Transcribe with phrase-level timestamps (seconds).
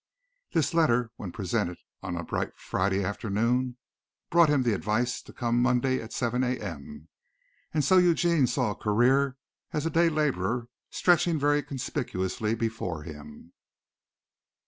[0.53, 3.77] This letter, when presented on a bright Friday afternoon,
[4.31, 6.57] brought him the advice to come Monday at seven A.
[6.59, 7.07] M.,
[7.71, 9.37] and so Eugene saw a career
[9.73, 13.53] as a day laborer stretching very conspicuously before him.